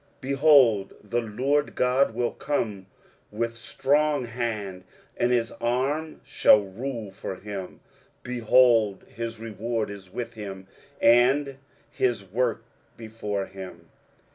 23:040:010 0.23 0.31
Behold, 0.31 0.93
the 1.03 1.21
Lord 1.21 1.75
GOD 1.75 2.15
will 2.15 2.31
come 2.31 2.87
with 3.29 3.55
strong 3.55 4.25
hand, 4.25 4.83
and 5.15 5.31
his 5.31 5.51
arm 5.61 6.21
shall 6.25 6.63
rule 6.63 7.11
for 7.11 7.35
him: 7.35 7.81
behold, 8.23 9.03
his 9.03 9.39
reward 9.39 9.91
is 9.91 10.11
with 10.11 10.33
him, 10.33 10.65
and 10.99 11.57
his 11.91 12.23
work 12.23 12.63
before 12.97 13.45
him. 13.45 13.89